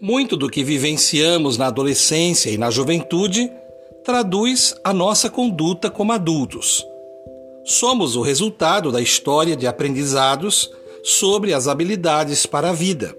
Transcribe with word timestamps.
Muito 0.00 0.36
do 0.36 0.48
que 0.48 0.62
vivenciamos 0.62 1.58
na 1.58 1.66
adolescência 1.66 2.50
e 2.50 2.56
na 2.56 2.70
juventude 2.70 3.50
traduz 4.04 4.74
a 4.84 4.94
nossa 4.94 5.28
conduta 5.28 5.90
como 5.90 6.12
adultos. 6.12 6.86
Somos 7.64 8.14
o 8.14 8.22
resultado 8.22 8.92
da 8.92 9.00
história 9.00 9.56
de 9.56 9.66
aprendizados 9.66 10.70
sobre 11.02 11.52
as 11.52 11.66
habilidades 11.66 12.46
para 12.46 12.70
a 12.70 12.72
vida. 12.72 13.16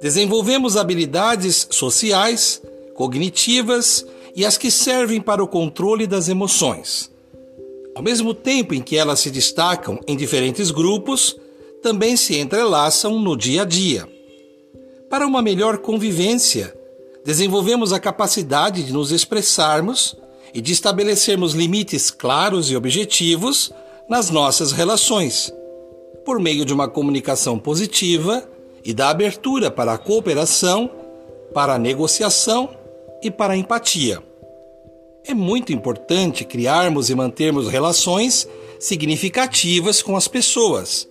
Desenvolvemos 0.00 0.76
habilidades 0.76 1.68
sociais, 1.70 2.60
cognitivas 2.94 4.04
e 4.34 4.44
as 4.44 4.58
que 4.58 4.72
servem 4.72 5.20
para 5.20 5.44
o 5.44 5.46
controle 5.46 6.08
das 6.08 6.28
emoções. 6.28 7.11
Ao 7.94 8.02
mesmo 8.02 8.32
tempo 8.32 8.74
em 8.74 8.80
que 8.80 8.96
elas 8.96 9.20
se 9.20 9.30
destacam 9.30 10.00
em 10.06 10.16
diferentes 10.16 10.70
grupos, 10.70 11.36
também 11.82 12.16
se 12.16 12.38
entrelaçam 12.38 13.18
no 13.18 13.36
dia 13.36 13.62
a 13.62 13.64
dia. 13.64 14.08
Para 15.10 15.26
uma 15.26 15.42
melhor 15.42 15.78
convivência, 15.78 16.74
desenvolvemos 17.24 17.92
a 17.92 18.00
capacidade 18.00 18.82
de 18.82 18.92
nos 18.92 19.12
expressarmos 19.12 20.16
e 20.54 20.60
de 20.60 20.72
estabelecermos 20.72 21.52
limites 21.52 22.10
claros 22.10 22.70
e 22.70 22.76
objetivos 22.76 23.70
nas 24.08 24.30
nossas 24.30 24.72
relações, 24.72 25.52
por 26.24 26.40
meio 26.40 26.64
de 26.64 26.72
uma 26.72 26.88
comunicação 26.88 27.58
positiva 27.58 28.48
e 28.84 28.94
da 28.94 29.10
abertura 29.10 29.70
para 29.70 29.92
a 29.92 29.98
cooperação, 29.98 30.90
para 31.52 31.74
a 31.74 31.78
negociação 31.78 32.70
e 33.22 33.30
para 33.30 33.52
a 33.52 33.56
empatia. 33.56 34.22
É 35.24 35.34
muito 35.34 35.72
importante 35.72 36.44
criarmos 36.44 37.08
e 37.08 37.14
mantermos 37.14 37.68
relações 37.68 38.48
significativas 38.78 40.02
com 40.02 40.16
as 40.16 40.26
pessoas. 40.26 41.08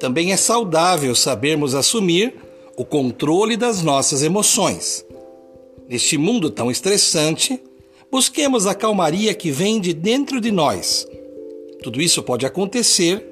Também 0.00 0.32
é 0.32 0.36
saudável 0.36 1.14
sabermos 1.14 1.74
assumir 1.74 2.34
o 2.76 2.84
controle 2.84 3.56
das 3.56 3.82
nossas 3.82 4.22
emoções. 4.22 5.04
Neste 5.88 6.16
mundo 6.16 6.50
tão 6.50 6.70
estressante, 6.70 7.60
busquemos 8.10 8.66
a 8.66 8.74
calmaria 8.74 9.34
que 9.34 9.50
vem 9.50 9.80
de 9.80 9.92
dentro 9.92 10.40
de 10.40 10.50
nós. 10.50 11.06
Tudo 11.82 12.00
isso 12.00 12.22
pode 12.22 12.46
acontecer 12.46 13.24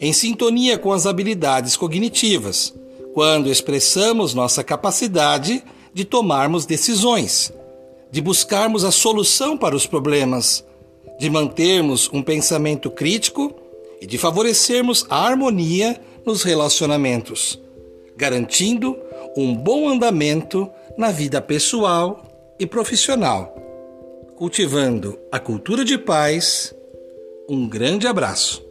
em 0.00 0.12
sintonia 0.12 0.78
com 0.78 0.92
as 0.92 1.06
habilidades 1.06 1.76
cognitivas, 1.76 2.74
quando 3.12 3.50
expressamos 3.50 4.32
nossa 4.32 4.64
capacidade 4.64 5.62
de 5.92 6.04
tomarmos 6.04 6.64
decisões, 6.64 7.52
de 8.10 8.20
buscarmos 8.20 8.84
a 8.84 8.90
solução 8.90 9.56
para 9.56 9.76
os 9.76 9.86
problemas, 9.86 10.64
de 11.18 11.30
mantermos 11.30 12.08
um 12.12 12.22
pensamento 12.22 12.90
crítico 12.90 13.54
e 14.00 14.06
de 14.06 14.18
favorecermos 14.18 15.06
a 15.08 15.26
harmonia 15.26 16.00
nos 16.24 16.42
relacionamentos 16.42 17.60
garantindo 18.20 18.98
um 19.34 19.56
bom 19.56 19.88
andamento 19.88 20.70
na 20.98 21.10
vida 21.10 21.40
pessoal 21.40 22.22
e 22.58 22.66
profissional. 22.66 23.56
Cultivando 24.36 25.18
a 25.32 25.40
cultura 25.40 25.86
de 25.86 25.96
paz, 25.96 26.74
um 27.48 27.66
grande 27.66 28.06
abraço. 28.06 28.69